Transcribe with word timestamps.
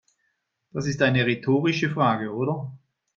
Das 0.71 0.87
ist 0.87 1.03
eine 1.03 1.27
rhetorische 1.27 1.91
Frage, 1.91 2.33
oder? 2.33 2.75